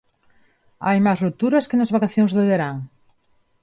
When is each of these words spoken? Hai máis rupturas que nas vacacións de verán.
Hai 0.85 0.97
máis 1.05 1.19
rupturas 1.25 1.67
que 1.69 1.79
nas 1.79 1.93
vacacións 1.95 2.31
de 2.37 2.43
verán. 2.51 2.75